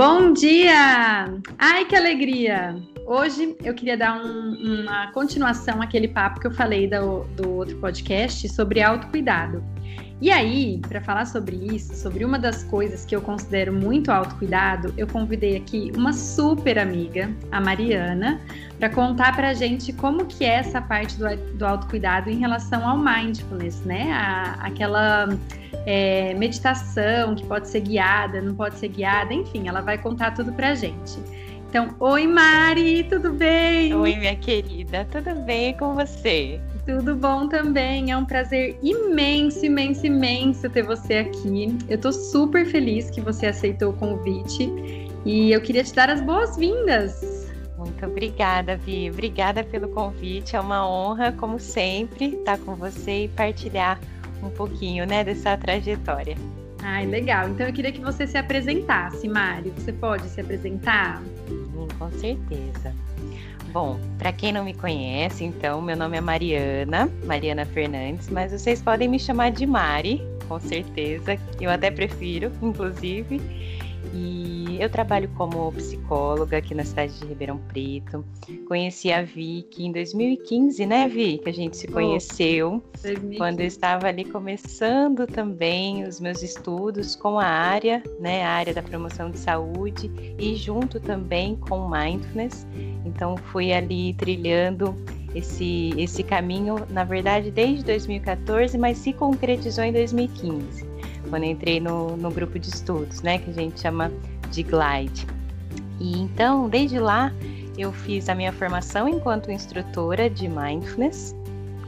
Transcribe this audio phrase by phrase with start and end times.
[0.00, 1.28] Bom dia!
[1.58, 2.74] Ai, que alegria!
[3.12, 7.76] Hoje eu queria dar um, uma continuação àquele papo que eu falei do, do outro
[7.78, 9.64] podcast sobre autocuidado.
[10.20, 14.94] E aí, para falar sobre isso, sobre uma das coisas que eu considero muito autocuidado,
[14.96, 18.40] eu convidei aqui uma super amiga, a Mariana,
[18.78, 22.88] para contar para a gente como que é essa parte do, do autocuidado em relação
[22.88, 24.12] ao mindfulness, né?
[24.12, 25.36] A, aquela
[25.84, 30.52] é, meditação que pode ser guiada, não pode ser guiada, enfim, ela vai contar tudo
[30.52, 31.18] para a gente.
[31.70, 33.94] Então, oi Mari, tudo bem?
[33.94, 36.60] Oi, minha querida, tudo bem com você?
[36.84, 38.10] Tudo bom também.
[38.10, 41.78] É um prazer imenso, imenso, imenso ter você aqui.
[41.88, 44.68] Eu tô super feliz que você aceitou o convite
[45.24, 47.48] e eu queria te dar as boas-vindas.
[47.78, 49.08] Muito obrigada, Vi.
[49.08, 50.56] Obrigada pelo convite.
[50.56, 54.00] É uma honra, como sempre, estar com você e partilhar
[54.42, 56.36] um pouquinho, né, dessa trajetória.
[56.82, 57.48] Ai, legal.
[57.48, 59.72] Então eu queria que você se apresentasse, Mário.
[59.76, 61.22] Você pode se apresentar?
[61.98, 62.94] Com certeza.
[63.72, 68.82] Bom, para quem não me conhece, então, meu nome é Mariana, Mariana Fernandes, mas vocês
[68.82, 71.38] podem me chamar de Mari, com certeza.
[71.60, 73.40] Eu até prefiro, inclusive.
[74.14, 78.24] E eu trabalho como psicóloga aqui na cidade de Ribeirão Preto.
[78.66, 81.38] Conheci a Vicky em 2015, né, Vi?
[81.38, 82.82] Que a gente se conheceu.
[82.82, 88.42] Oh, quando eu estava ali começando também os meus estudos com a área, né?
[88.42, 92.66] A área da promoção de saúde e junto também com mindfulness.
[93.04, 94.94] Então fui ali trilhando
[95.34, 100.89] esse, esse caminho, na verdade, desde 2014, mas se concretizou em 2015
[101.30, 104.10] quando entrei no, no grupo de estudos, né, que a gente chama
[104.50, 105.26] de Glide.
[105.98, 107.32] E então, desde lá,
[107.78, 111.34] eu fiz a minha formação enquanto instrutora de Mindfulness.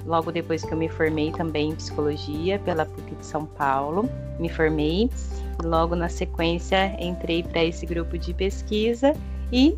[0.06, 4.48] Logo depois que eu me formei também em psicologia pela PUC de São Paulo, me
[4.48, 5.10] formei.
[5.62, 9.14] Logo na sequência entrei para esse grupo de pesquisa
[9.52, 9.76] e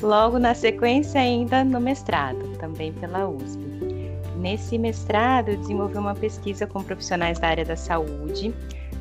[0.00, 3.58] logo na sequência ainda no mestrado, também pela USP.
[4.36, 8.54] Nesse mestrado, eu desenvolvi uma pesquisa com profissionais da área da saúde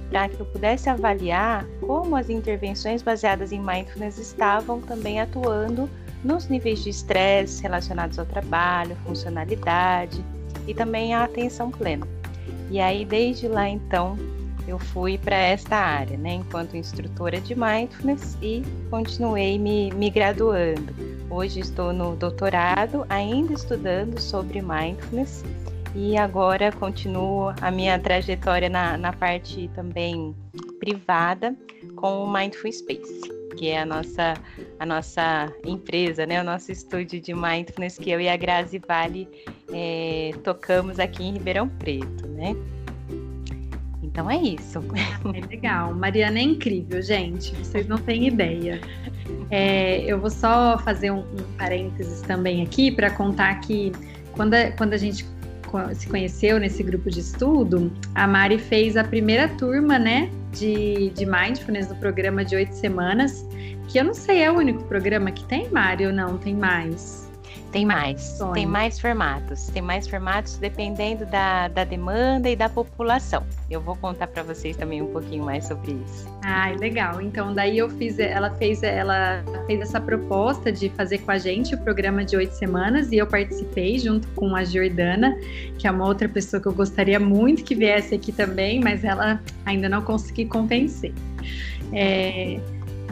[0.09, 5.89] para que eu pudesse avaliar como as intervenções baseadas em mindfulness estavam também atuando
[6.23, 10.23] nos níveis de estresse relacionados ao trabalho, funcionalidade
[10.67, 12.07] e também a atenção plena.
[12.69, 14.17] E aí, desde lá então,
[14.67, 20.93] eu fui para esta área, né, enquanto instrutora de mindfulness e continuei me, me graduando.
[21.29, 25.43] Hoje estou no doutorado, ainda estudando sobre mindfulness
[25.95, 30.35] e agora continuo a minha trajetória na, na parte também
[30.79, 31.55] privada
[31.95, 33.21] com o Mindful Space,
[33.57, 34.35] que é a nossa,
[34.79, 36.41] a nossa empresa, né?
[36.41, 39.27] o nosso estúdio de Mindfulness que eu e a Grazi Vale
[39.71, 42.27] é, tocamos aqui em Ribeirão Preto.
[42.27, 42.55] Né?
[44.03, 44.79] Então é isso.
[45.33, 45.93] É legal.
[45.93, 47.55] Mariana é incrível, gente.
[47.55, 48.79] Vocês não têm ideia.
[49.51, 53.91] É, eu vou só fazer um, um parênteses também aqui para contar que
[54.33, 55.25] quando a, quando a gente
[55.93, 61.25] se conheceu nesse grupo de estudo, a Mari fez a primeira turma, né, de, de
[61.25, 63.45] Mindfulness no programa de oito semanas,
[63.87, 66.37] que eu não sei, é o único programa que tem, Mari, ou não?
[66.37, 67.26] Tem mais?
[67.71, 68.53] Tem mais, Sonho.
[68.53, 73.43] tem mais formatos, tem mais formatos dependendo da, da demanda e da população.
[73.69, 76.27] Eu vou contar para vocês também um pouquinho mais sobre isso.
[76.43, 77.21] Ai, legal.
[77.21, 81.75] Então daí eu fiz, ela fez, ela fez essa proposta de fazer com a gente
[81.75, 85.37] o programa de oito semanas e eu participei junto com a Jordana,
[85.77, 89.41] que é uma outra pessoa que eu gostaria muito que viesse aqui também, mas ela
[89.65, 91.13] ainda não consegui convencer.
[91.91, 92.59] É,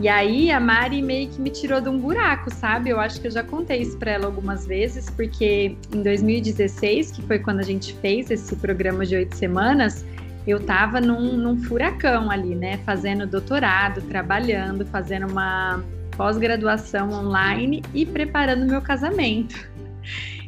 [0.01, 2.89] e aí a Mari meio que me tirou de um buraco, sabe?
[2.89, 7.21] Eu acho que eu já contei isso para ela algumas vezes, porque em 2016, que
[7.21, 10.05] foi quando a gente fez esse programa de oito semanas,
[10.45, 12.77] eu estava num, num furacão ali, né?
[12.85, 15.81] Fazendo doutorado, trabalhando, fazendo uma
[16.17, 19.74] pós-graduação online e preparando meu casamento.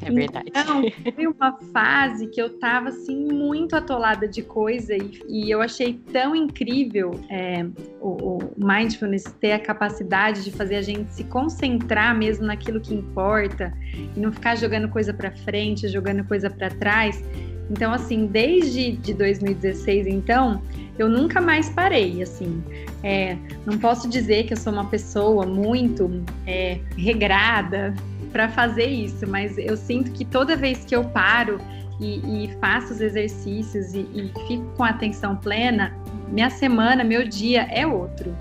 [0.02, 0.50] É verdade.
[0.50, 5.62] Então, foi uma fase que eu tava assim muito atolada de coisa e, e eu
[5.62, 7.66] achei tão incrível é,
[7.99, 12.94] o, o, mindfulness ter a capacidade de fazer a gente se concentrar mesmo naquilo que
[12.94, 13.73] importa
[14.16, 17.23] e não ficar jogando coisa para frente, jogando coisa para trás.
[17.70, 20.61] Então, assim, desde de 2016, então,
[20.97, 22.64] eu nunca mais parei, assim.
[23.03, 27.93] É, não posso dizer que eu sou uma pessoa muito é, regrada,
[28.28, 31.59] para fazer isso, mas eu sinto que toda vez que eu paro
[32.00, 35.96] e, e faço os exercícios e, e fico com atenção plena,
[36.28, 38.35] minha semana, meu dia é outro.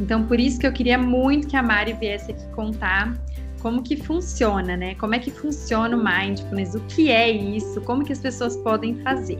[0.00, 3.14] Então, por isso que eu queria muito que a Mari viesse aqui contar
[3.60, 4.94] como que funciona, né?
[4.94, 8.96] Como é que funciona o mindfulness, o que é isso, como que as pessoas podem
[9.02, 9.38] fazer.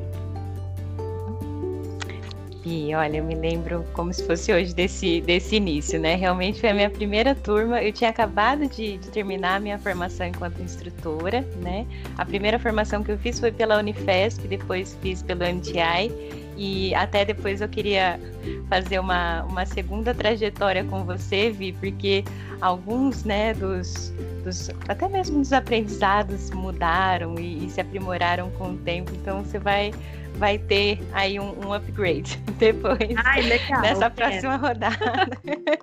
[2.64, 6.14] E olha, eu me lembro como se fosse hoje desse, desse início, né?
[6.14, 7.82] Realmente foi a minha primeira turma.
[7.82, 11.86] Eu tinha acabado de, de, terminar a minha formação enquanto instrutora, né?
[12.18, 16.40] A primeira formação que eu fiz foi pela Unifesp, depois fiz pelo MTI.
[16.58, 18.20] E até depois eu queria
[18.68, 22.22] fazer uma, uma segunda trajetória com você, Vi, porque
[22.60, 24.12] alguns, né, dos,
[24.44, 29.10] dos até mesmo dos aprendizados mudaram e, e se aprimoraram com o tempo.
[29.14, 29.92] Então você vai
[30.40, 34.96] vai ter aí um, um upgrade depois Ai, legal, nessa próxima rodada.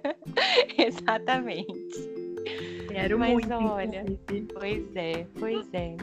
[0.75, 1.71] Exatamente.
[2.89, 3.53] Quero Mas muito.
[3.53, 4.47] olha, inclusive.
[4.51, 5.95] pois é, pois é.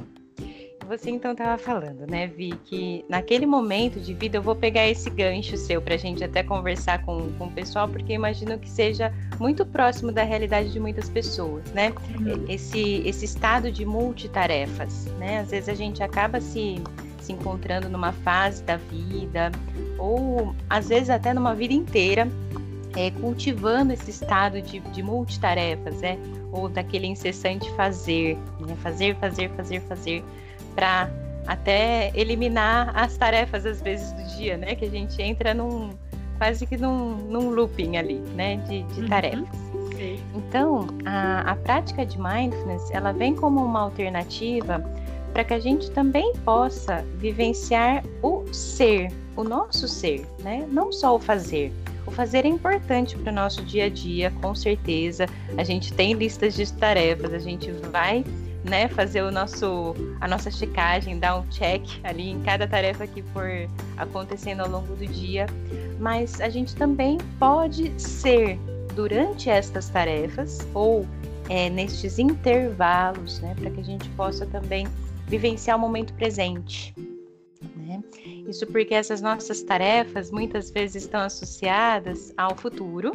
[0.87, 5.09] Você então estava falando, né, Vi, que naquele momento de vida eu vou pegar esse
[5.09, 9.13] gancho seu para a gente até conversar com, com o pessoal, porque imagino que seja
[9.41, 11.93] muito próximo da realidade de muitas pessoas, né?
[12.21, 12.45] Uhum.
[12.49, 15.41] Esse, esse estado de multitarefas, né?
[15.41, 16.77] Às vezes a gente acaba se
[17.25, 19.51] se encontrando numa fase da vida,
[19.99, 22.29] ou às vezes até numa vida inteira,
[22.97, 26.19] é, cultivando esse estado de, de multitarefas, né?
[26.53, 28.77] ou daquele incessante fazer, né?
[28.83, 30.25] fazer, fazer, fazer, fazer,
[30.75, 31.11] para
[31.47, 34.75] até eliminar as tarefas às vezes do dia, né?
[34.75, 35.91] Que a gente entra num
[36.39, 38.57] quase que num, num looping ali, né?
[38.69, 39.09] De, de Uhum.
[39.09, 39.49] tarefas.
[39.97, 40.21] Sim.
[40.35, 44.79] Então, a, a prática de mindfulness, ela vem como uma alternativa
[45.35, 50.65] para que a gente também possa vivenciar o ser, o nosso ser, né?
[50.71, 51.73] Não só o fazer.
[52.07, 55.27] O fazer é importante para o nosso dia a dia, com certeza.
[55.59, 58.25] A gente tem listas de tarefas, a gente vai
[58.63, 63.21] né, fazer o nosso, a nossa checagem, dar um check ali em cada tarefa que
[63.21, 63.51] for
[63.97, 65.47] acontecendo ao longo do dia.
[65.99, 68.57] Mas a gente também pode ser
[68.95, 71.05] durante estas tarefas ou
[71.49, 74.87] é, nestes intervalos, né, para que a gente possa também
[75.27, 76.95] vivenciar o momento presente.
[77.77, 78.03] Né?
[78.49, 83.13] Isso porque essas nossas tarefas muitas vezes estão associadas ao futuro,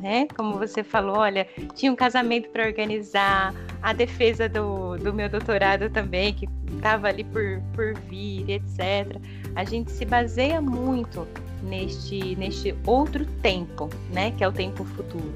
[0.00, 0.26] né?
[0.36, 3.54] Como você falou, olha, tinha um casamento para organizar,
[3.84, 9.20] a defesa do, do meu doutorado também, que estava ali por, por vir, etc.
[9.54, 11.28] A gente se baseia muito
[11.62, 14.30] neste, neste outro tempo, né?
[14.30, 15.34] Que é o tempo futuro.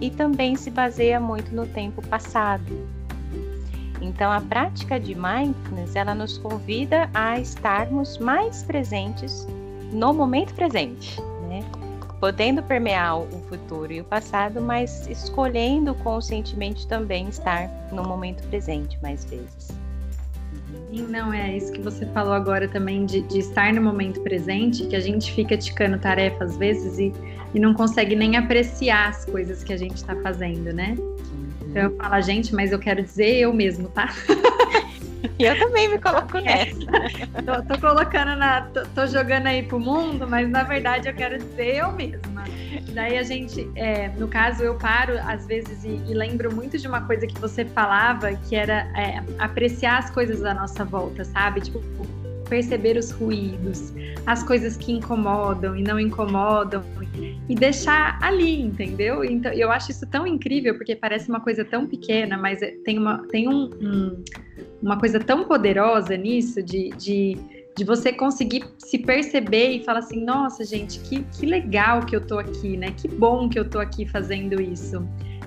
[0.00, 2.88] E também se baseia muito no tempo passado.
[4.02, 9.46] Então, a prática de mindfulness, ela nos convida a estarmos mais presentes
[9.92, 11.64] no momento presente, né?
[12.18, 18.98] Podendo permear o futuro e o passado, mas escolhendo conscientemente também estar no momento presente
[19.00, 19.68] mais vezes.
[20.90, 24.86] Sim, não, é isso que você falou agora também, de, de estar no momento presente,
[24.86, 27.12] que a gente fica ticando tarefa às vezes e,
[27.54, 30.96] e não consegue nem apreciar as coisas que a gente está fazendo, né?
[31.72, 34.14] Então eu falo, gente, mas eu quero dizer eu mesmo, tá?
[35.38, 36.78] E eu também me coloco nessa.
[37.46, 38.60] Tô, tô colocando na.
[38.60, 42.44] Tô, tô jogando aí pro mundo, mas na verdade eu quero dizer eu mesma.
[42.92, 46.86] Daí a gente, é, no caso, eu paro às vezes e, e lembro muito de
[46.86, 51.62] uma coisa que você falava, que era é, apreciar as coisas à nossa volta, sabe?
[51.62, 51.82] Tipo,
[52.52, 53.94] perceber os ruídos,
[54.26, 56.84] as coisas que incomodam e não incomodam,
[57.48, 59.24] e deixar ali, entendeu?
[59.24, 62.98] Então, eu acho isso tão incrível, porque parece uma coisa tão pequena, mas é- tem
[62.98, 64.24] uma, tem um, um-
[64.82, 67.38] uma coisa tão poderosa nisso, de, de,
[67.74, 72.20] de você conseguir se perceber e falar assim, nossa, gente, que, que legal que eu
[72.20, 72.88] tô aqui, né?
[72.94, 75.02] Que bom que eu tô aqui fazendo isso.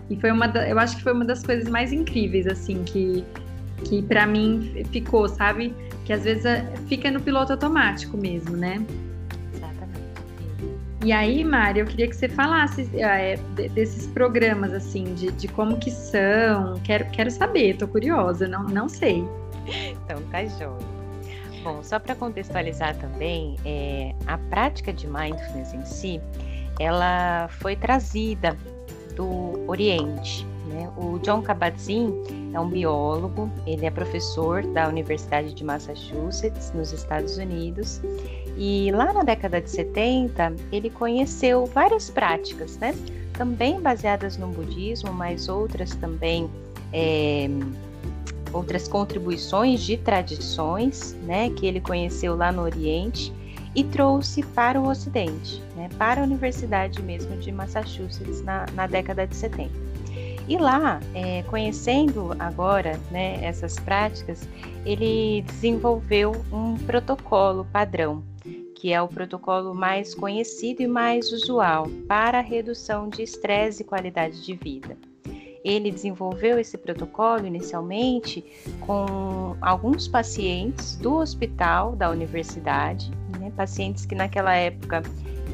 [0.10, 3.24] E foi uma, da- eu acho que foi uma das coisas mais incríveis, assim, que,
[3.88, 5.72] que para mim ficou, sabe?
[6.06, 8.86] Que às vezes é, fica no piloto automático mesmo, né?
[9.54, 9.96] Exatamente.
[11.04, 15.48] E aí, Mari, eu queria que você falasse é, de- desses programas, assim, de, de
[15.48, 16.80] como que são.
[16.84, 19.24] Quero, quero saber, tô curiosa, não, não sei.
[20.04, 20.96] Então tá joia.
[21.64, 26.22] Bom, só para contextualizar também, é, a prática de mindfulness em si,
[26.80, 28.56] ela foi trazida
[29.16, 30.46] do Oriente.
[30.66, 30.90] Né?
[30.98, 32.12] O John Kabat-Zinn
[32.54, 38.02] é um biólogo, ele é professor da Universidade de Massachusetts, nos Estados Unidos,
[38.58, 42.96] e lá na década de 70 ele conheceu várias práticas, né?
[43.34, 46.50] Também baseadas no budismo, mas outras também
[46.94, 47.50] é,
[48.56, 53.34] outras contribuições de tradições, né, que ele conheceu lá no Oriente
[53.76, 59.28] e trouxe para o Ocidente, né, para a Universidade mesmo de Massachusetts na, na década
[59.28, 59.70] de 70.
[60.48, 64.48] E lá, é, conhecendo agora né, essas práticas,
[64.86, 68.24] ele desenvolveu um protocolo padrão,
[68.76, 74.46] que é o protocolo mais conhecido e mais usual para redução de estresse e qualidade
[74.46, 74.96] de vida.
[75.64, 78.46] Ele desenvolveu esse protocolo inicialmente
[78.82, 83.10] com alguns pacientes do hospital da universidade,
[83.40, 85.02] né, pacientes que naquela época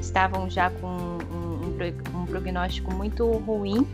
[0.02, 3.88] estavam já com um, um, um prognóstico muito ruim,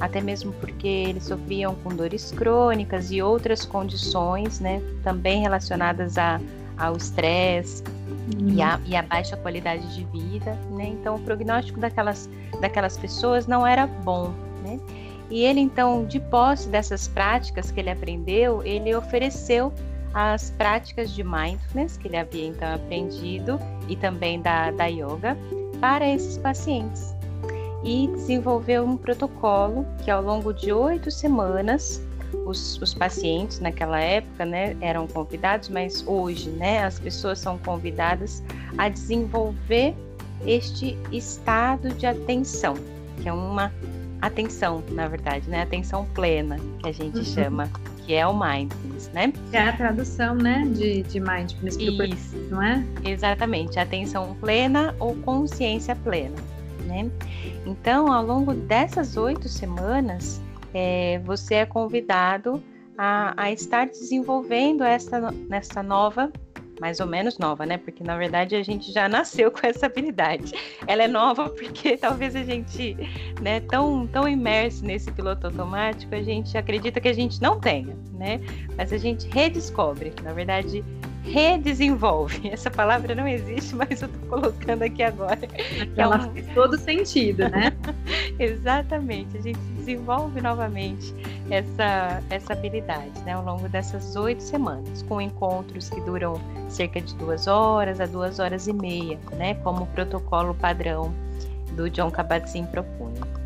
[0.00, 6.40] até mesmo porque eles sofriam com dores crônicas e outras condições, né, também relacionadas a,
[6.78, 7.84] ao estresse
[8.34, 8.48] uhum.
[8.54, 10.86] e, a, e a baixa qualidade de vida, né?
[10.86, 12.28] Então o prognóstico daquelas,
[12.60, 14.32] daquelas pessoas não era bom,
[14.64, 14.80] né?
[15.28, 19.72] E ele então, de posse dessas práticas que ele aprendeu, ele ofereceu
[20.12, 25.36] as práticas de mindfulness que ele havia então aprendido e também da, da yoga
[25.80, 27.14] para esses pacientes
[27.82, 32.02] e desenvolveu um protocolo que ao longo de oito semanas
[32.46, 38.42] os, os, pacientes naquela época né, eram convidados, mas hoje né, as pessoas são convidadas
[38.78, 39.94] a desenvolver
[40.46, 42.74] este estado de atenção,
[43.20, 43.72] que é uma
[44.20, 45.62] atenção, na verdade, né?
[45.62, 47.24] Atenção plena, que a gente uhum.
[47.24, 47.70] chama,
[48.06, 49.32] que é o mindfulness, né?
[49.52, 52.84] É a tradução, né, de, de mindfulness Isso, não é?
[53.04, 56.36] Exatamente, atenção plena ou consciência plena,
[56.90, 57.10] né?
[57.64, 60.40] Então, ao longo dessas oito semanas,
[60.74, 62.62] é, você é convidado
[62.98, 66.30] a, a estar desenvolvendo essa, essa nova
[66.80, 67.76] mais ou menos nova, né?
[67.76, 70.54] Porque na verdade a gente já nasceu com essa habilidade.
[70.86, 72.96] Ela é nova porque talvez a gente,
[73.40, 77.94] né, tão, tão imerso nesse piloto automático, a gente acredita que a gente não tenha,
[78.14, 78.40] né?
[78.76, 80.12] Mas a gente redescobre.
[80.22, 80.82] Na verdade,
[81.22, 82.48] redesenvolve.
[82.50, 85.40] Essa palavra não existe, mas eu estou colocando aqui agora.
[85.96, 86.32] Ela é um...
[86.32, 87.72] faz todo sentido, né?
[88.38, 89.36] Exatamente.
[89.36, 91.14] A gente desenvolve novamente
[91.50, 97.14] essa, essa habilidade né, ao longo dessas oito semanas, com encontros que duram cerca de
[97.16, 101.12] duas horas a duas horas e meia, né, como o protocolo padrão
[101.72, 103.39] do John Kabat-Zinn propunha.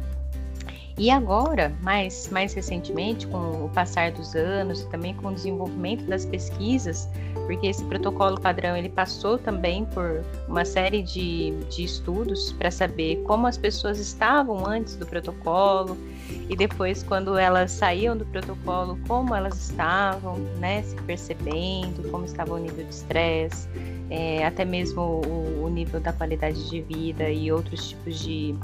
[0.97, 6.05] E agora, mais, mais recentemente, com o passar dos anos e também com o desenvolvimento
[6.05, 7.09] das pesquisas,
[7.47, 13.21] porque esse protocolo padrão ele passou também por uma série de, de estudos para saber
[13.25, 15.99] como as pessoas estavam antes do protocolo
[16.49, 22.55] e depois quando elas saíam do protocolo, como elas estavam, né, se percebendo, como estava
[22.55, 23.69] o nível de estresse,
[24.11, 28.55] é, até mesmo o, o nível da qualidade de vida e outros tipos de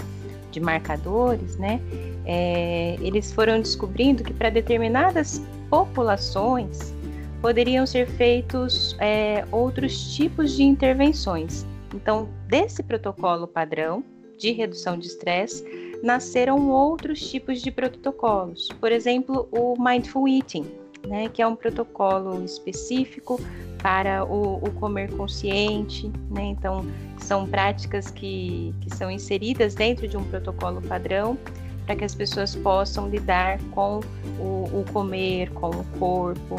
[0.50, 1.80] de marcadores, né,
[2.24, 6.94] é, eles foram descobrindo que para determinadas populações
[7.40, 11.66] poderiam ser feitos é, outros tipos de intervenções.
[11.94, 14.04] Então, desse protocolo padrão
[14.38, 15.64] de redução de estresse,
[16.02, 18.68] nasceram outros tipos de protocolos.
[18.80, 20.66] Por exemplo, o Mindful Eating,
[21.06, 23.40] né, que é um protocolo específico
[23.82, 26.44] para o, o comer consciente, né?
[26.44, 26.84] Então,
[27.18, 31.38] são práticas que, que são inseridas dentro de um protocolo padrão
[31.86, 34.00] para que as pessoas possam lidar com
[34.38, 36.56] o, o comer, com o corpo.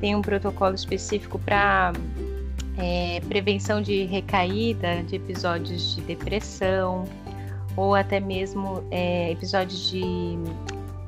[0.00, 1.92] Tem um protocolo específico para
[2.78, 7.04] é, prevenção de recaída de episódios de depressão
[7.76, 10.38] ou até mesmo é, episódios de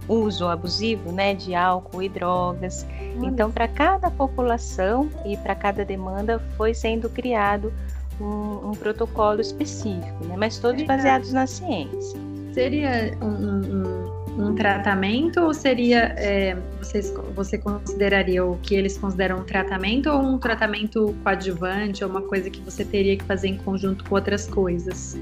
[0.09, 2.87] uso abusivo né, de álcool e drogas.
[3.23, 7.73] Então, para cada população e para cada demanda foi sendo criado
[8.21, 12.19] um, um protocolo específico, né, mas todos baseados na ciência.
[12.53, 19.39] Seria um, um, um tratamento ou seria é, vocês, você consideraria o que eles consideram
[19.39, 23.57] um tratamento ou um tratamento coadjuvante ou uma coisa que você teria que fazer em
[23.57, 25.17] conjunto com outras coisas?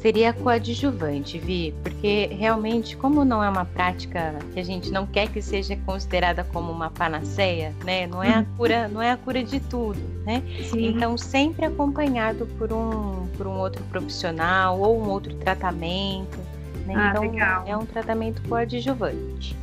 [0.00, 5.28] Seria coadjuvante, Vi, porque realmente, como não é uma prática que a gente não quer
[5.28, 8.06] que seja considerada como uma panaceia, né?
[8.06, 8.46] Não é a uhum.
[8.56, 10.42] cura, não é a cura de tudo, né?
[10.70, 10.88] Sim.
[10.88, 16.38] Então, sempre acompanhado por um, por um outro profissional ou um outro tratamento.
[16.86, 16.94] Né?
[16.96, 17.64] Ah, então, legal.
[17.66, 19.56] é um tratamento coadjuvante.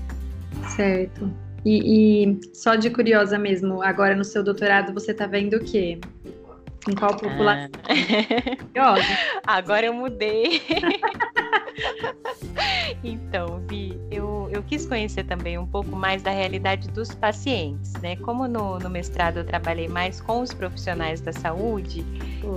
[0.75, 1.30] Certo.
[1.63, 6.00] E, e, só de curiosa mesmo, agora no seu doutorado você está vendo o quê?
[6.88, 7.70] Em qual população?
[8.75, 8.96] Ah.
[9.48, 10.62] Agora eu mudei.
[13.04, 18.15] então, Vi, eu, eu quis conhecer também um pouco mais da realidade dos pacientes, né?
[18.18, 22.06] Como no, no mestrado eu trabalhei mais com os profissionais da saúde,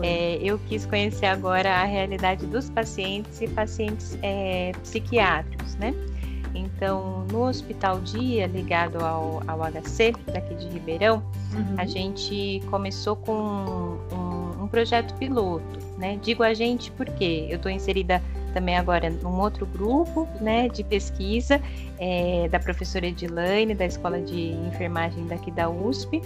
[0.02, 5.94] é, eu quis conhecer agora a realidade dos pacientes e pacientes é, psiquiátricos, né?
[6.54, 11.74] Então, no Hospital Dia, ligado ao, ao HC, daqui de Ribeirão, uhum.
[11.76, 13.98] a gente começou com um,
[14.68, 16.18] um, projeto piloto, né?
[16.22, 18.22] Digo a gente porque eu estou inserida
[18.52, 21.60] também agora num outro grupo, né, de pesquisa
[21.98, 26.22] é, da professora Edilane, da Escola de Enfermagem daqui da USP,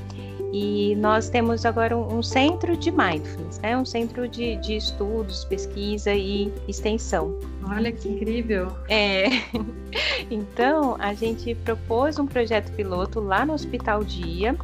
[0.52, 3.76] e nós temos agora um, um centro de mindfulness, né?
[3.76, 7.34] um centro de, de, estudos, pesquisa e extensão.
[7.66, 8.68] Olha que incrível!
[8.88, 9.26] É.
[10.30, 14.56] Então, a gente propôs um projeto piloto lá no Hospital Dia,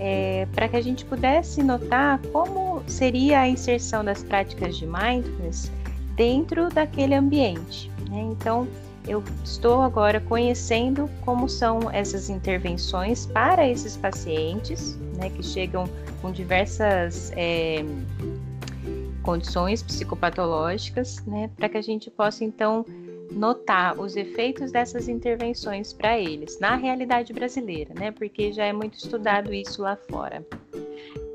[0.00, 5.70] é, para que a gente pudesse notar como seria a inserção das práticas de mindfulness
[6.16, 7.90] dentro daquele ambiente.
[8.08, 8.20] Né?
[8.32, 8.68] Então,
[9.06, 15.84] eu estou agora conhecendo como são essas intervenções para esses pacientes, né, que chegam
[16.22, 17.84] com diversas é,
[19.22, 22.84] condições psicopatológicas, né, para que a gente possa então
[23.30, 28.94] notar os efeitos dessas intervenções para eles na realidade brasileira, né, porque já é muito
[28.96, 30.46] estudado isso lá fora.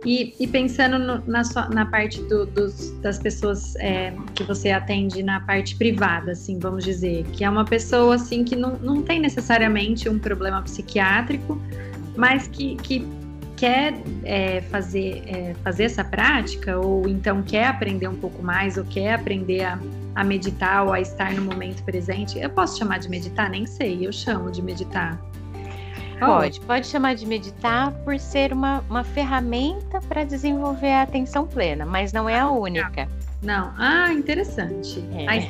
[0.05, 4.71] E, e pensando no, na, sua, na parte do, dos, das pessoas é, que você
[4.71, 9.01] atende na parte privada, assim, vamos dizer, que é uma pessoa assim que não, não
[9.01, 11.61] tem necessariamente um problema psiquiátrico,
[12.15, 13.05] mas que, que
[13.57, 18.85] quer é, fazer, é, fazer essa prática, ou então quer aprender um pouco mais, ou
[18.85, 19.77] quer aprender a,
[20.15, 22.39] a meditar ou a estar no momento presente.
[22.39, 23.49] Eu posso chamar de meditar?
[23.49, 25.19] Nem sei, eu chamo de meditar.
[26.19, 31.85] Pode, pode chamar de meditar por ser uma, uma ferramenta para desenvolver a atenção plena,
[31.85, 33.07] mas não é a única.
[33.41, 33.73] Não.
[33.77, 35.03] Ah, interessante.
[35.13, 35.27] É.
[35.27, 35.47] Aí,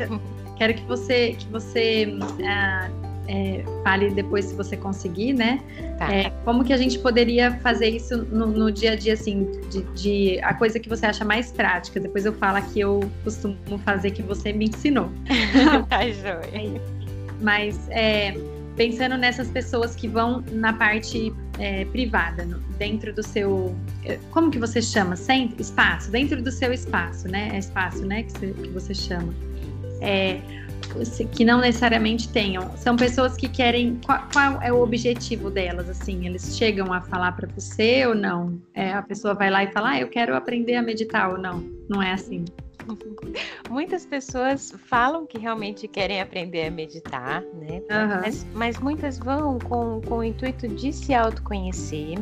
[0.58, 2.90] quero que você que você ah,
[3.30, 5.62] é, fale depois se você conseguir, né?
[5.98, 6.12] Tá.
[6.12, 9.84] É, como que a gente poderia fazer isso no, no dia a dia, assim, de,
[9.94, 12.00] de, a coisa que você acha mais prática.
[12.00, 15.10] Depois eu falo que eu costumo fazer que você me ensinou.
[15.88, 16.82] tá joia.
[17.40, 18.36] Mas é,
[18.76, 22.46] pensando nessas pessoas que vão na parte é, privada,
[22.78, 23.76] dentro do seu.
[24.06, 25.16] É, como que você chama?
[25.16, 25.62] Sempre?
[25.62, 27.50] Espaço, dentro do seu espaço, né?
[27.54, 28.24] É espaço, né?
[28.24, 29.34] Que você, que você chama.
[30.02, 30.40] É,
[31.32, 32.76] que não necessariamente tenham.
[32.78, 34.00] São pessoas que querem.
[34.06, 35.90] Qual, qual é o objetivo delas?
[35.90, 38.60] Assim, eles chegam a falar para você ou não?
[38.74, 41.64] É, a pessoa vai lá e fala, ah, eu quero aprender a meditar ou não?
[41.90, 42.46] Não é assim.
[43.70, 47.82] Muitas pessoas falam que realmente querem aprender a meditar, né?
[47.92, 48.22] Uhum.
[48.22, 52.18] Mas, mas, muitas vão com, com o intuito de se autoconhecer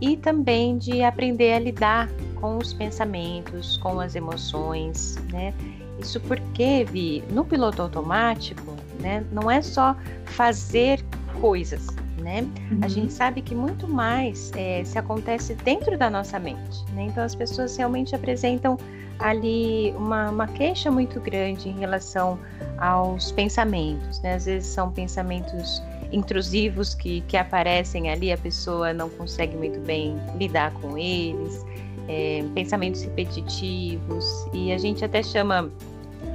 [0.00, 2.08] e também de aprender a lidar
[2.40, 5.54] com os pensamentos, com as emoções, né?
[5.98, 11.04] Isso porque, Vi, no piloto automático, né, não é só fazer
[11.40, 11.86] coisas,
[12.24, 12.40] né?
[12.70, 12.78] Uhum.
[12.82, 17.04] A gente sabe que muito mais é, se acontece dentro da nossa mente, né?
[17.04, 18.78] Então as pessoas realmente apresentam
[19.18, 22.38] ali uma, uma queixa muito grande em relação
[22.78, 24.34] aos pensamentos, né?
[24.34, 30.16] Às vezes são pensamentos intrusivos que, que aparecem ali, a pessoa não consegue muito bem
[30.38, 31.64] lidar com eles,
[32.08, 35.70] é, pensamentos repetitivos, e a gente até chama,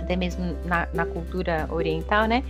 [0.09, 2.43] até mesmo na, na, cultura oriental, né,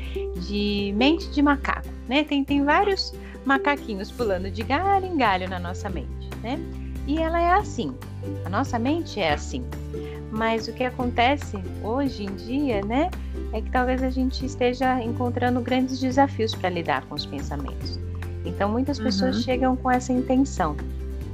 [0.47, 2.23] de mente de macaco, né?
[2.23, 6.57] Tem, tem vários macaquinhos pulando de galho em galho na nossa mente, né?
[7.05, 7.93] E ela é assim,
[8.45, 9.65] a nossa mente é assim.
[10.31, 13.09] Mas o que acontece hoje em dia, né,
[13.51, 17.99] é que talvez a gente esteja encontrando grandes desafios para lidar com os pensamentos.
[18.45, 19.41] Então, muitas pessoas uhum.
[19.41, 20.77] chegam com essa intenção,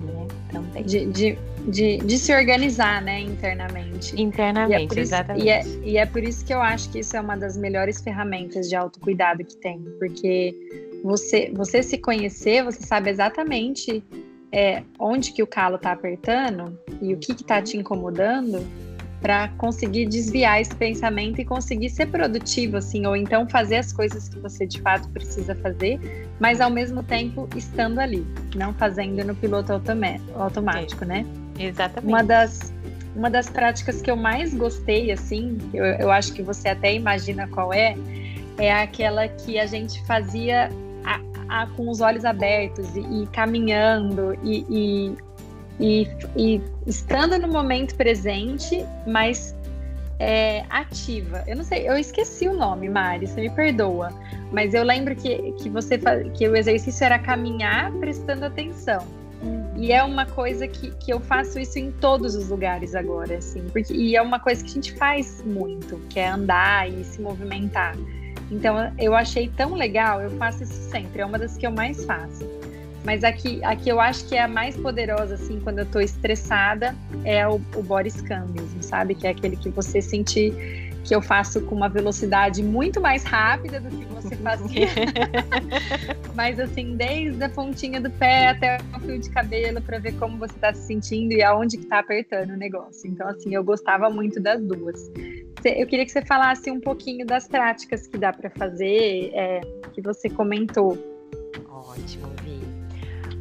[0.01, 0.83] né, também.
[0.83, 4.19] De, de, de, de, se organizar, né, internamente.
[4.21, 5.45] Internamente, e é exatamente.
[5.45, 8.01] e, é, e é por isso que eu acho que isso é uma das melhores
[8.01, 10.55] ferramentas de autocuidado que tem, porque
[11.03, 14.03] você, você se conhecer, você sabe exatamente
[14.51, 18.65] é, onde que o calo está apertando e o que está te incomodando
[19.21, 24.29] para conseguir desviar esse pensamento e conseguir ser produtivo, assim, ou então fazer as coisas
[24.29, 25.99] que você de fato precisa fazer,
[26.39, 28.25] mas ao mesmo tempo estando ali,
[28.55, 29.71] não fazendo no piloto
[30.35, 31.07] automático, é.
[31.07, 31.25] né?
[31.57, 32.07] Exatamente.
[32.07, 32.73] Uma das,
[33.15, 37.47] uma das práticas que eu mais gostei, assim, eu, eu acho que você até imagina
[37.47, 37.95] qual é,
[38.57, 40.69] é aquela que a gente fazia
[41.03, 45.15] a, a, com os olhos abertos e, e caminhando e, e
[45.79, 49.55] e, estando no momento presente, mas
[50.19, 51.43] é, ativa.
[51.47, 54.09] Eu não sei, eu esqueci o nome, Mari, você me perdoa.
[54.51, 55.99] Mas eu lembro que, que você
[56.33, 59.05] que o exercício era caminhar prestando atenção.
[59.77, 63.63] E é uma coisa que, que eu faço isso em todos os lugares agora, assim.
[63.71, 67.21] Porque, e é uma coisa que a gente faz muito, que é andar e se
[67.21, 67.95] movimentar.
[68.49, 72.05] Então eu achei tão legal, eu faço isso sempre, é uma das que eu mais
[72.05, 72.45] faço.
[73.03, 76.95] Mas aqui, aqui eu acho que é a mais poderosa, assim, quando eu tô estressada,
[77.23, 79.13] é o, o body scan mesmo, sabe?
[79.13, 83.79] Que é aquele que você sente que eu faço com uma velocidade muito mais rápida
[83.79, 84.87] do que você fazia.
[86.33, 90.37] Mas assim, desde a pontinha do pé até o fio de cabelo para ver como
[90.37, 93.07] você está se sentindo e aonde que tá apertando o negócio.
[93.09, 95.11] Então assim, eu gostava muito das duas.
[95.63, 99.61] Eu queria que você falasse um pouquinho das práticas que dá para fazer, é,
[99.93, 100.97] que você comentou.
[101.69, 102.27] Ótimo,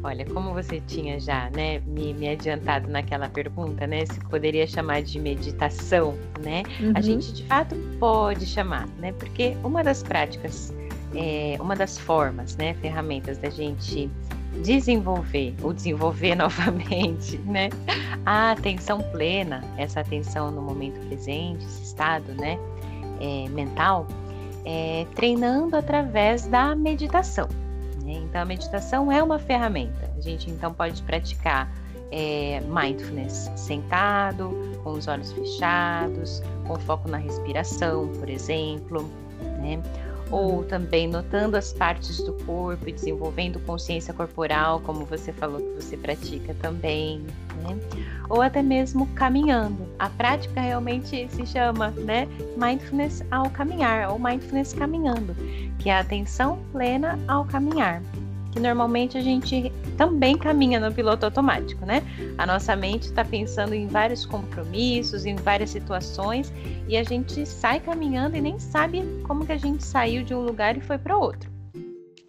[0.05, 5.01] Olha, como você tinha já, né, me, me, adiantado naquela pergunta, né, se poderia chamar
[5.01, 6.61] de meditação, né?
[6.79, 6.91] Uhum.
[6.93, 9.13] A gente de fato pode chamar, né?
[9.13, 10.71] Porque uma das práticas,
[11.15, 14.07] é, uma das formas, né, ferramentas da gente
[14.63, 17.69] desenvolver ou desenvolver novamente, né?
[18.27, 22.59] A atenção plena, essa atenção no momento presente, esse estado, né,
[23.19, 24.07] é, mental,
[24.65, 27.49] é, treinando através da meditação.
[28.05, 28.13] Né?
[28.23, 30.11] Então, a meditação é uma ferramenta.
[30.15, 31.69] A gente então pode praticar
[32.11, 34.51] é, mindfulness sentado,
[34.83, 39.09] com os olhos fechados, com foco na respiração, por exemplo,
[39.59, 39.81] né?
[40.31, 45.83] Ou também notando as partes do corpo e desenvolvendo consciência corporal, como você falou que
[45.83, 47.19] você pratica também,
[47.61, 47.77] né?
[48.29, 49.87] Ou até mesmo caminhando.
[49.99, 55.35] A prática realmente se chama, né, mindfulness ao caminhar, ou mindfulness caminhando,
[55.79, 58.01] que é a atenção plena ao caminhar
[58.55, 62.01] que normalmente a gente também caminha no piloto automático, né?
[62.37, 66.53] A nossa mente está pensando em vários compromissos, em várias situações,
[66.87, 70.39] e a gente sai caminhando e nem sabe como que a gente saiu de um
[70.39, 71.51] lugar e foi para outro.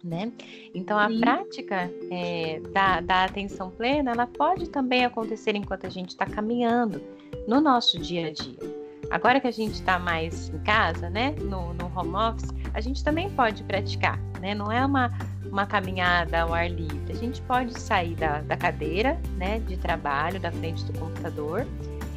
[0.03, 0.31] Né?
[0.75, 1.21] Então a Sim.
[1.21, 7.01] prática é, da, da atenção plena ela pode também acontecer enquanto a gente está caminhando
[7.47, 8.87] no nosso dia a dia.
[9.09, 13.03] Agora que a gente está mais em casa, né, no, no home office, a gente
[13.03, 14.53] também pode praticar, né?
[14.53, 15.11] Não é uma
[15.51, 17.11] uma caminhada ao ar livre.
[17.11, 21.65] A gente pode sair da, da cadeira né, de trabalho, da frente do computador,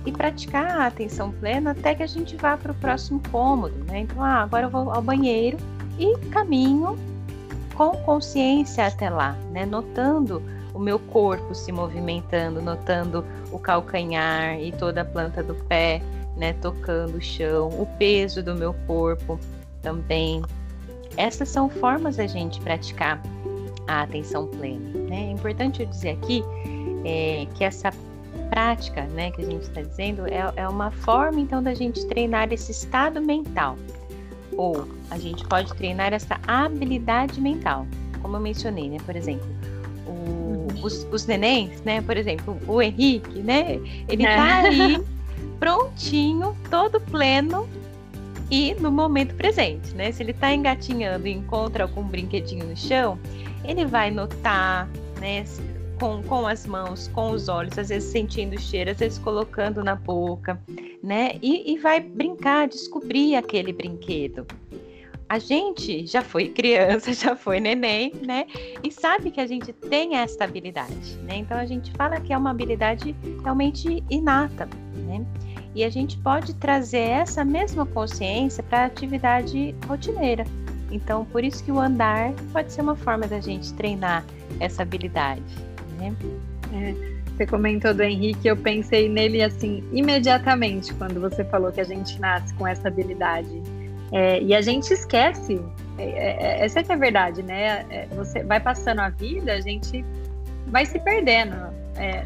[0.05, 3.77] e praticar a atenção plena até que a gente vá para o próximo cômodo.
[3.85, 4.01] Né?
[4.01, 5.57] Então, ah, agora eu vou ao banheiro
[5.97, 6.99] e caminho
[7.75, 9.65] com consciência até lá, né?
[9.65, 10.43] notando
[10.75, 16.03] o meu corpo se movimentando, notando o calcanhar e toda a planta do pé,
[16.37, 19.39] né, tocando o chão, o peso do meu corpo
[19.83, 20.43] também,
[21.17, 23.21] essas são formas da gente praticar
[23.87, 24.91] a atenção plena.
[25.09, 25.29] Né?
[25.29, 26.43] É importante eu dizer aqui
[27.05, 27.91] é, que essa
[28.51, 32.53] prática né, que a gente está dizendo é, é uma forma então da gente treinar
[32.53, 33.77] esse estado mental.
[34.57, 37.87] Ou a gente pode treinar essa habilidade mental,
[38.21, 38.99] como eu mencionei, né?
[39.07, 39.47] Por exemplo,
[40.07, 40.67] o, uhum.
[40.83, 42.03] os, os nenéns, né?
[42.03, 43.81] Por exemplo, o Henrique, né?
[44.09, 45.03] Ele tá ali
[45.59, 47.69] prontinho, todo pleno
[48.51, 50.11] e no momento presente, né?
[50.11, 53.19] Se ele está engatinhando e encontra algum brinquedinho no chão,
[53.65, 54.89] ele vai notar,
[55.21, 55.45] né?
[56.01, 59.85] Com, com as mãos, com os olhos, às vezes sentindo o cheiro, às vezes colocando
[59.85, 60.61] na boca,
[61.03, 61.33] né?
[61.41, 64.47] E, e vai brincar, descobrir aquele brinquedo.
[65.29, 68.47] A gente já foi criança, já foi neném, né?
[68.83, 71.37] E sabe que a gente tem essa habilidade, né?
[71.37, 74.69] Então a gente fala que é uma habilidade realmente inata,
[75.07, 75.25] né?
[75.75, 80.45] E a gente pode trazer essa mesma consciência para a atividade rotineira.
[80.91, 84.25] Então, por isso que o andar pode ser uma forma da gente treinar
[84.59, 85.43] essa habilidade.
[85.99, 86.15] Né?
[86.73, 91.85] É, você comentou do Henrique, eu pensei nele assim imediatamente quando você falou que a
[91.85, 93.63] gente nasce com essa habilidade.
[94.13, 95.61] É, e a gente esquece.
[95.97, 97.87] É, é, é essa é que é a verdade, né?
[97.89, 100.05] É, você vai passando a vida, a gente
[100.67, 101.79] vai se perdendo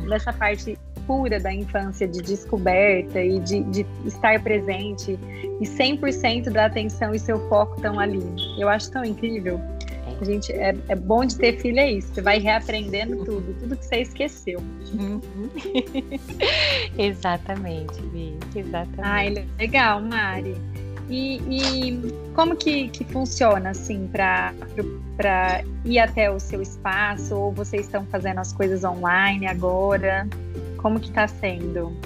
[0.03, 5.19] nessa parte pura da infância, de descoberta e de, de estar presente,
[5.61, 8.23] e 100% da atenção e seu foco estão ali.
[8.59, 9.61] Eu acho tão incrível.
[9.91, 10.21] É.
[10.21, 12.15] A gente, é, é bom de ter filho, é isso.
[12.15, 14.61] Você vai reaprendendo tudo, tudo que você esqueceu.
[14.93, 15.21] Uhum.
[16.99, 18.37] exatamente, Vi.
[18.55, 19.01] Exatamente.
[19.03, 20.55] Ai, legal, Mari.
[21.09, 24.55] E, e, como que, que funciona assim para
[25.85, 27.37] ir até o seu espaço?
[27.37, 30.27] Ou vocês estão fazendo as coisas online agora?
[30.85, 31.97] Como que está sendo?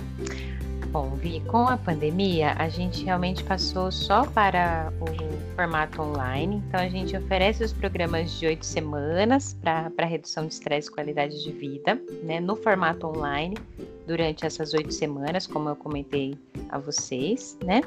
[0.93, 6.63] Bom, Vi, com a pandemia, a gente realmente passou só para o formato online.
[6.69, 11.43] Então, a gente oferece os programas de oito semanas para redução de estresse e qualidade
[11.43, 13.57] de vida, né, no formato online,
[14.07, 16.39] durante essas oito semanas, como eu comentei
[16.69, 17.83] a vocês, né?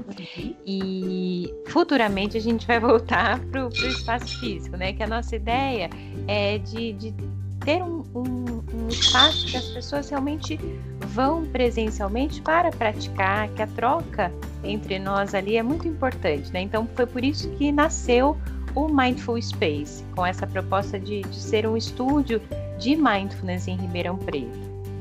[0.68, 4.92] E futuramente a gente vai voltar para o espaço físico, né?
[4.92, 5.90] Que a nossa ideia
[6.28, 7.16] é de, de
[7.62, 8.61] ter um, um,
[8.92, 10.60] um, espaço que as pessoas realmente
[11.08, 14.32] vão presencialmente para praticar, que a troca
[14.64, 16.62] entre nós ali é muito importante, né?
[16.62, 18.38] Então foi por isso que nasceu
[18.76, 22.42] o Mindful Space, com essa proposta de, de ser um estúdio
[22.78, 24.58] de mindfulness em Ribeirão Preto.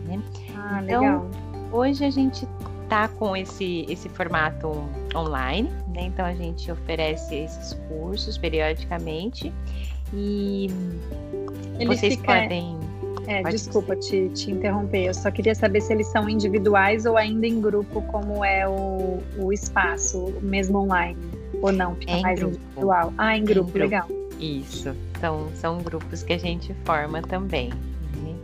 [0.06, 0.20] Né?
[0.56, 1.30] Ah, então, legal.
[1.72, 2.46] hoje a gente
[2.88, 4.68] tá com esse, esse formato
[5.14, 6.02] online, né?
[6.06, 9.52] Então a gente oferece esses cursos periodicamente
[10.12, 10.68] e
[11.86, 12.79] Vocês podem.
[13.30, 15.06] É, Pode desculpa te, te interromper.
[15.06, 19.20] Eu só queria saber se eles são individuais ou ainda em grupo, como é o,
[19.38, 21.16] o espaço, mesmo online.
[21.62, 22.56] Ou não, fica é mais grupo.
[22.56, 23.14] individual.
[23.16, 24.08] Ah, em grupo, em grupo, legal.
[24.40, 24.96] Isso.
[25.16, 27.70] Então, são grupos que a gente forma também.
[28.16, 28.34] Né?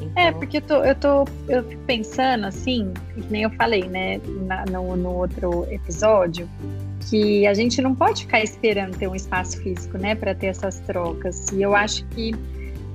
[0.00, 0.12] Então...
[0.14, 4.20] É, porque eu tô, eu tô eu fico pensando assim, que nem eu falei, né,
[4.46, 6.48] na, no, no outro episódio,
[7.08, 10.78] que a gente não pode ficar esperando ter um espaço físico, né, para ter essas
[10.80, 11.48] trocas.
[11.48, 12.32] E eu acho que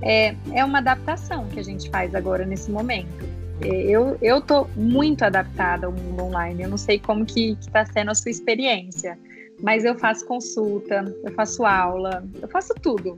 [0.01, 3.25] é, é uma adaptação que a gente faz agora nesse momento.
[3.61, 6.63] É, eu, eu tô muito adaptada ao mundo online.
[6.63, 9.17] Eu não sei como que está sendo a sua experiência,
[9.61, 13.15] mas eu faço consulta, eu faço aula, eu faço tudo.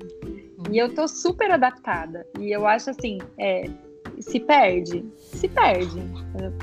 [0.72, 2.26] E eu tô super adaptada.
[2.40, 3.70] E eu acho assim, é,
[4.20, 6.02] se perde, se perde.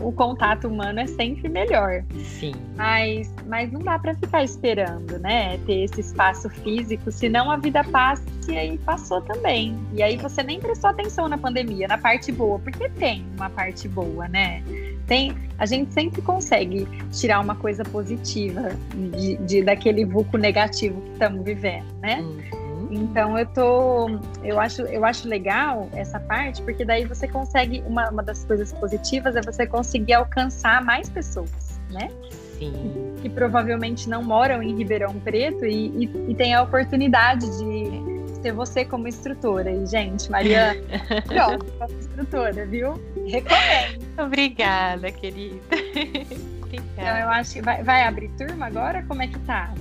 [0.00, 2.04] O contato humano é sempre melhor.
[2.24, 2.54] Sim.
[2.76, 5.58] Mas, mas não dá para ficar esperando, né?
[5.66, 9.76] Ter esse espaço físico, senão a vida passa e aí passou também.
[9.92, 13.88] E aí você nem prestou atenção na pandemia, na parte boa, porque tem uma parte
[13.88, 14.62] boa, né?
[15.06, 18.70] Tem, a gente sempre consegue tirar uma coisa positiva
[19.16, 22.20] de, de daquele vulco negativo que estamos vivendo, né?
[22.22, 22.63] Hum.
[22.94, 24.08] Então eu tô,
[24.42, 28.72] eu acho, eu acho legal essa parte, porque daí você consegue uma, uma das coisas
[28.72, 32.08] positivas é você conseguir alcançar mais pessoas, né?
[32.58, 33.16] Sim.
[33.20, 38.52] Que provavelmente não moram em Ribeirão Preto e, e, e tem a oportunidade de ter
[38.52, 39.70] você como instrutora.
[39.70, 40.80] E, gente, Mariana,
[41.26, 42.92] pronto, como instrutora, viu?
[43.26, 44.04] Recomendo.
[44.18, 45.56] Obrigada, querida.
[46.62, 46.92] Obrigada.
[46.92, 49.02] Então, eu acho que vai, vai abrir turma agora?
[49.04, 49.72] Como é que tá?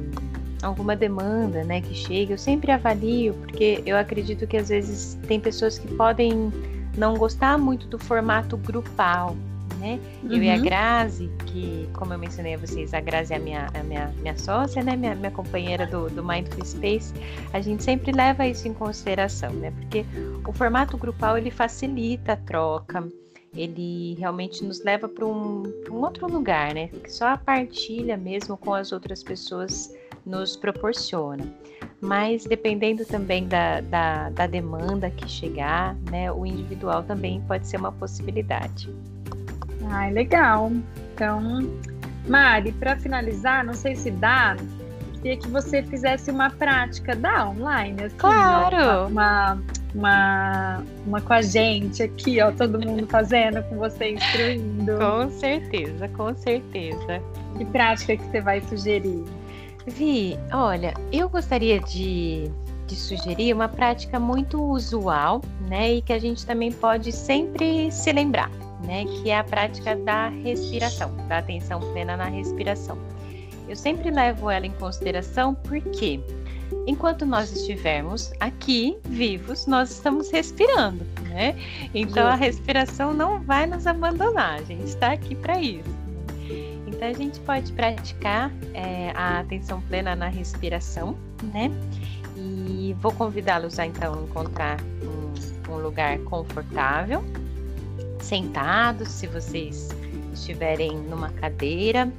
[0.62, 5.38] alguma demanda, né, que chega, eu sempre avalio, porque eu acredito que às vezes tem
[5.38, 6.52] pessoas que podem
[6.96, 9.36] não gostar muito do formato grupal,
[9.78, 10.00] né?
[10.22, 10.32] Uhum.
[10.32, 10.62] Eu e a uhum.
[10.62, 14.36] Grazi, que, como eu mencionei a vocês, a Grazi é a minha, a minha, minha
[14.36, 14.96] sócia, né?
[14.96, 17.12] Minha, minha companheira do, do Mindful Space,
[17.52, 19.70] a gente sempre leva isso em consideração, né?
[19.70, 20.04] Porque
[20.46, 23.06] o formato grupal, ele facilita a troca,
[23.54, 26.90] ele realmente nos leva para um, um outro lugar, né?
[27.08, 29.92] Só a partilha mesmo com as outras pessoas
[30.26, 31.46] nos proporciona.
[32.00, 37.78] Mas dependendo também da, da, da demanda que chegar, né, o individual também pode ser
[37.78, 38.92] uma possibilidade.
[39.90, 40.70] Ah, legal.
[41.14, 41.66] Então,
[42.28, 44.56] Mari, para finalizar, não sei se dá,
[45.14, 48.04] queria que você fizesse uma prática da online.
[48.04, 49.08] Assim, claro!
[49.08, 49.58] Uma,
[49.94, 54.92] uma, uma com a gente aqui, ó, todo mundo fazendo, com você instruindo.
[54.98, 57.22] Com certeza, com certeza.
[57.56, 59.24] Que prática que você vai sugerir?
[59.86, 62.50] Vi, olha, eu gostaria de,
[62.86, 68.12] de sugerir uma prática muito usual, né, e que a gente também pode sempre se
[68.12, 68.50] lembrar,
[68.84, 72.98] né, que é a prática da respiração, da atenção plena na respiração.
[73.68, 76.20] Eu sempre levo ela em consideração porque
[76.86, 81.56] enquanto nós estivermos aqui vivos, nós estamos respirando, né?
[81.94, 85.95] Então a respiração não vai nos abandonar, a gente está aqui para isso.
[86.96, 91.14] Então a gente pode praticar é, a atenção plena na respiração,
[91.52, 91.70] né?
[92.34, 97.22] E vou convidá-los a então encontrar um, um lugar confortável,
[98.18, 99.90] sentados, se vocês
[100.32, 102.10] estiverem numa cadeira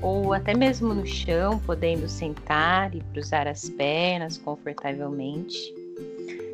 [0.00, 5.74] ou até mesmo no chão, podendo sentar e cruzar as pernas confortavelmente.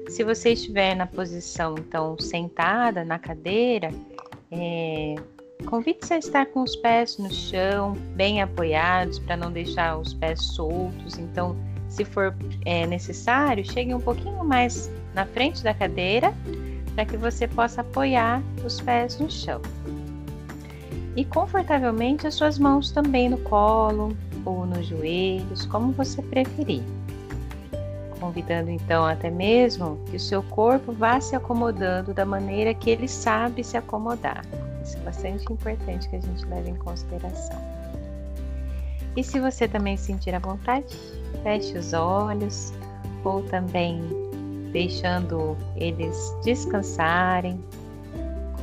[0.09, 3.91] Se você estiver na posição então sentada na cadeira,
[4.51, 5.15] é,
[5.67, 10.41] Convide-se a estar com os pés no chão, bem apoiados, para não deixar os pés
[10.43, 11.19] soltos.
[11.19, 11.57] Então,
[11.89, 16.33] se for é, necessário, chegue um pouquinho mais na frente da cadeira
[16.95, 19.61] para que você possa apoiar os pés no chão.
[21.17, 26.83] E confortavelmente as suas mãos também no colo ou nos joelhos, como você preferir.
[28.21, 33.09] Convidando então até mesmo que o seu corpo vá se acomodando da maneira que ele
[33.09, 34.45] sabe se acomodar.
[34.89, 37.61] Isso é bastante importante que a gente leve em consideração.
[39.15, 40.97] E se você também sentir a vontade,
[41.43, 42.73] feche os olhos
[43.23, 44.01] ou também
[44.73, 47.63] deixando eles descansarem,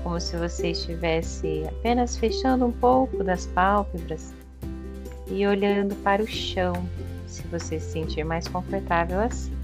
[0.02, 4.34] como se você estivesse apenas fechando um pouco das pálpebras
[5.28, 6.74] e olhando para o chão,
[7.28, 9.55] se você se sentir mais confortável assim.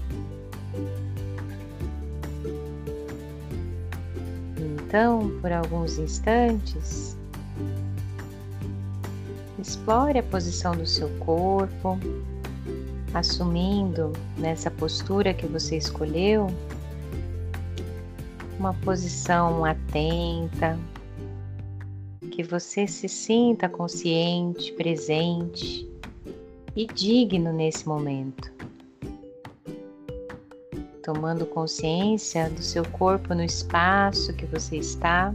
[4.92, 7.16] Então, por alguns instantes,
[9.58, 11.98] explore a posição do seu corpo,
[13.14, 16.48] assumindo nessa postura que você escolheu
[18.58, 20.78] uma posição atenta,
[22.30, 25.90] que você se sinta consciente, presente
[26.76, 28.61] e digno nesse momento.
[31.02, 35.34] Tomando consciência do seu corpo no espaço que você está.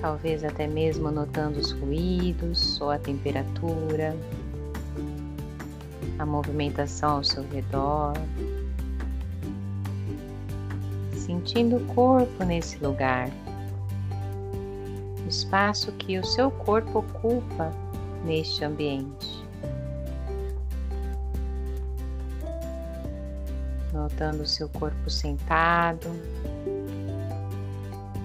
[0.00, 4.16] Talvez até mesmo notando os ruídos ou a temperatura,
[6.18, 8.14] a movimentação ao seu redor
[11.30, 13.30] sentindo o corpo nesse lugar,
[15.24, 17.72] o espaço que o seu corpo ocupa
[18.24, 19.29] neste ambiente.
[24.20, 26.06] O seu corpo sentado,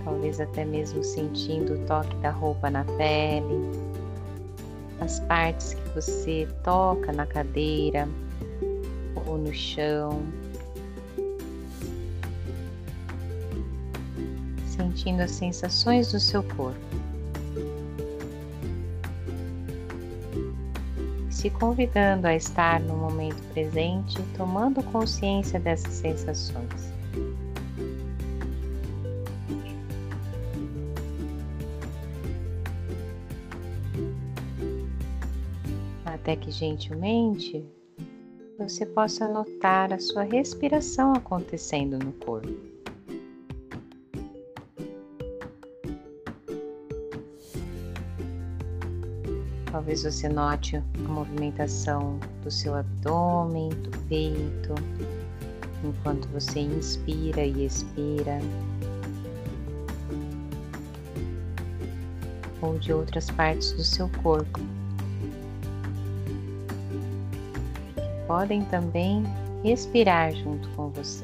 [0.03, 3.71] talvez até mesmo sentindo o toque da roupa na pele,
[4.99, 8.09] as partes que você toca na cadeira
[9.25, 10.21] ou no chão.
[14.75, 16.94] sentindo as sensações do seu corpo.
[21.35, 26.93] Se convidando a estar no momento presente, tomando consciência dessas sensações.
[36.05, 37.65] Até que gentilmente
[38.57, 42.74] você possa notar a sua respiração acontecendo no corpo.
[49.85, 54.73] Talvez você note a movimentação do seu abdômen, do peito,
[55.83, 58.39] enquanto você inspira e expira.
[62.63, 64.59] Ou de outras partes do seu corpo.
[68.25, 69.23] Podem também
[69.63, 71.23] respirar junto com você.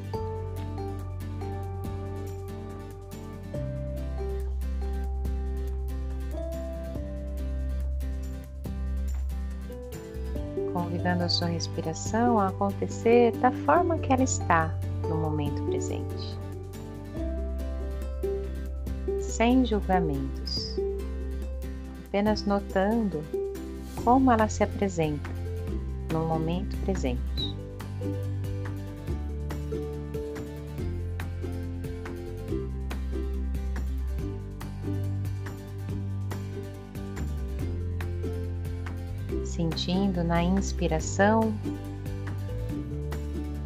[11.32, 14.72] Sua respiração a acontecer da forma que ela está
[15.08, 16.38] no momento presente,
[19.20, 20.76] sem julgamentos,
[22.06, 23.24] apenas notando
[24.04, 25.30] como ela se apresenta
[26.12, 27.31] no momento presente.
[39.82, 41.52] Sentindo na inspiração,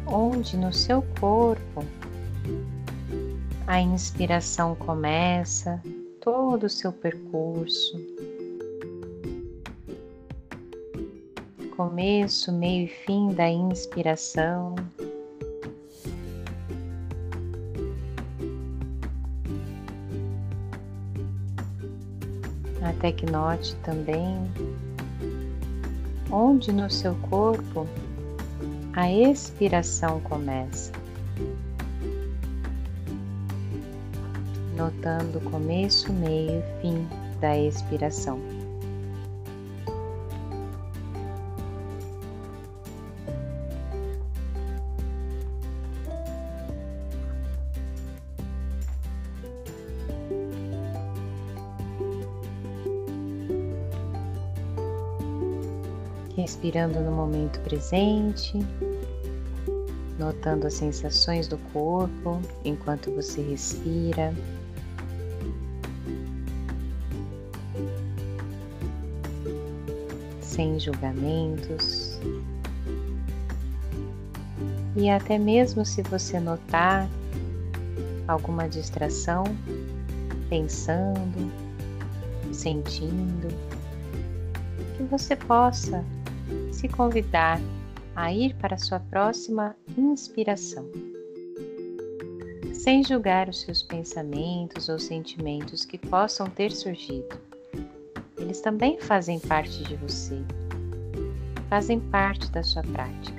[0.07, 1.85] onde no seu corpo
[3.67, 5.79] a inspiração começa
[6.19, 8.01] todo o seu percurso.
[11.75, 14.73] Começo, meio e fim da inspiração.
[22.81, 24.49] Até que note também
[26.31, 27.87] onde no seu corpo
[28.93, 30.91] a expiração começa.
[34.75, 37.07] Notando o começo, meio e fim
[37.39, 38.56] da expiração.
[56.37, 58.53] Respirando no momento presente,
[60.19, 64.31] notando as sensações do corpo enquanto você respira.
[70.39, 72.19] Sem julgamentos.
[74.95, 77.09] E até mesmo se você notar
[78.27, 79.43] alguma distração,
[80.49, 81.51] pensando,
[82.51, 83.47] sentindo,
[84.95, 86.03] que você possa
[86.77, 87.59] se convidar
[88.15, 90.87] a ir para a sua próxima inspiração,
[92.71, 97.35] sem julgar os seus pensamentos ou sentimentos que possam ter surgido.
[98.37, 100.39] eles também fazem parte de você,
[101.67, 103.36] fazem parte da sua prática.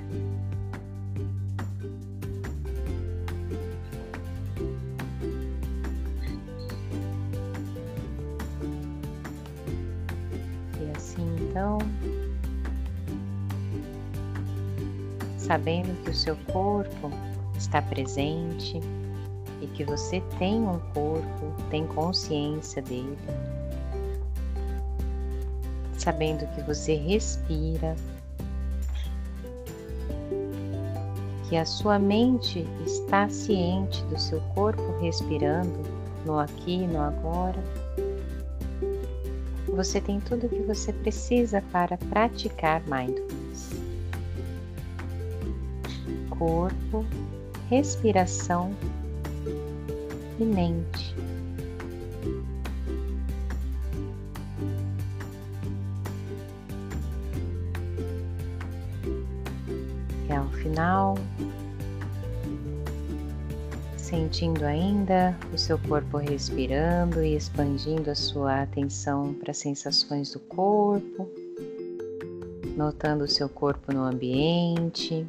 [15.49, 17.09] Sabendo que o seu corpo
[17.57, 18.79] está presente
[19.59, 23.17] e que você tem um corpo, tem consciência dele,
[25.97, 27.95] sabendo que você respira,
[31.49, 35.81] que a sua mente está ciente do seu corpo respirando
[36.27, 37.57] no aqui e no agora.
[39.67, 43.38] Você tem tudo o que você precisa para praticar mindfulness
[46.39, 47.05] corpo,
[47.69, 48.73] respiração
[50.39, 51.13] e mente.
[60.29, 61.15] E ao final,
[63.97, 70.39] sentindo ainda o seu corpo respirando e expandindo a sua atenção para as sensações do
[70.39, 71.29] corpo,
[72.77, 75.27] notando o seu corpo no ambiente.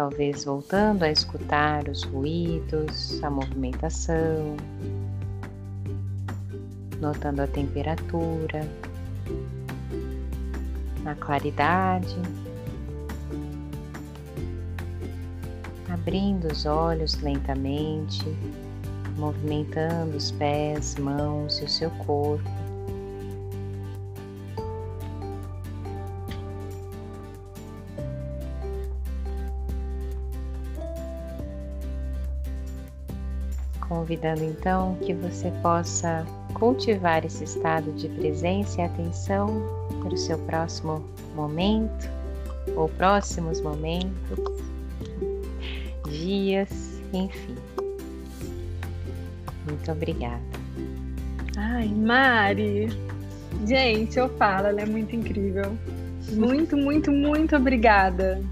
[0.00, 4.56] Talvez voltando a escutar os ruídos, a movimentação,
[6.98, 8.66] notando a temperatura,
[11.04, 12.16] a claridade,
[15.92, 18.24] abrindo os olhos lentamente,
[19.18, 22.69] movimentando os pés, mãos e o seu corpo.
[34.10, 39.62] Convidando então que você possa cultivar esse estado de presença e atenção
[40.02, 41.04] para o seu próximo
[41.36, 42.10] momento
[42.74, 44.40] ou próximos momentos,
[46.08, 46.68] dias,
[47.12, 47.54] enfim.
[49.64, 50.42] Muito obrigada.
[51.56, 52.88] Ai, Mari,
[53.64, 55.76] gente, eu falo, ela é muito incrível.
[56.32, 58.42] Muito, muito, muito obrigada.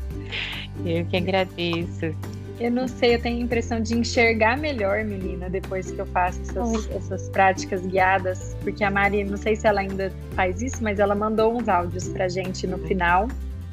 [0.87, 2.15] Eu que agradeço.
[2.61, 6.41] Eu não sei, eu tenho a impressão de enxergar melhor, menina, depois que eu faço
[6.43, 10.99] essas, essas práticas guiadas, porque a Mari, não sei se ela ainda faz isso, mas
[10.99, 13.29] ela mandou uns áudios pra gente no final,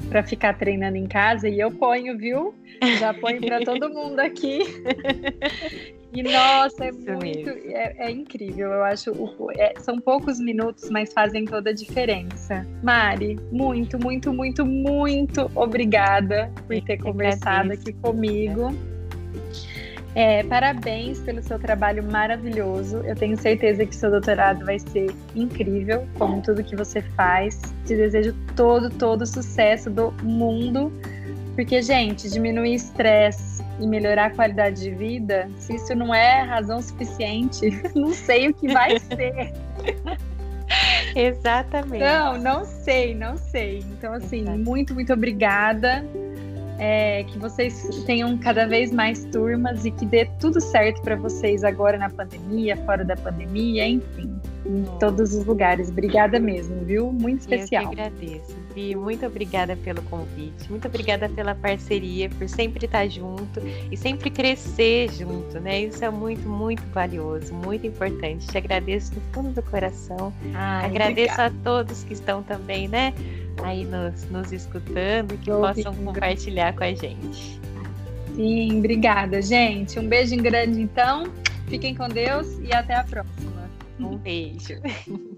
[0.10, 2.54] para ficar treinando em casa, e eu ponho, viu?
[3.00, 4.60] Já ponho para todo mundo aqui.
[6.16, 8.72] E nossa, é Isso muito, é, é, incrível.
[8.72, 9.12] Eu acho,
[9.58, 12.66] é, são poucos minutos, mas fazem toda a diferença.
[12.82, 18.74] Mari, muito, muito, muito, muito obrigada por ter conversado aqui comigo.
[20.16, 23.00] É, parabéns pelo seu trabalho maravilhoso.
[23.00, 27.60] Eu tenho certeza que seu doutorado vai ser incrível, como tudo que você faz.
[27.86, 30.94] Te desejo todo, todo o sucesso do mundo.
[31.56, 36.82] Porque, gente, diminuir estresse, e melhorar a qualidade de vida, se isso não é razão
[36.82, 39.54] suficiente, não sei o que vai ser.
[41.16, 42.04] Exatamente.
[42.04, 43.80] Não, não sei, não sei.
[43.92, 44.58] Então, assim, Exato.
[44.58, 46.06] muito, muito obrigada.
[46.78, 51.64] É, que vocês tenham cada vez mais turmas e que dê tudo certo para vocês
[51.64, 55.88] agora na pandemia, fora da pandemia, enfim, em todos os lugares.
[55.90, 57.14] Obrigada mesmo, viu?
[57.14, 57.84] Muito especial.
[57.84, 58.65] Eu que agradeço.
[58.96, 65.10] Muito obrigada pelo convite, muito obrigada pela parceria, por sempre estar junto e sempre crescer
[65.14, 65.82] junto, né?
[65.82, 68.48] Isso é muito, muito valioso, muito importante.
[68.48, 70.34] Te agradeço do fundo do coração.
[70.54, 71.56] Ai, agradeço obrigada.
[71.60, 73.14] a todos que estão também, né?
[73.64, 77.60] Aí nos, nos escutando, que possam compartilhar com a gente.
[78.36, 79.98] Sim, obrigada, gente.
[79.98, 81.24] Um beijo grande, então.
[81.68, 83.70] Fiquem com Deus e até a próxima.
[84.00, 84.82] Um beijo.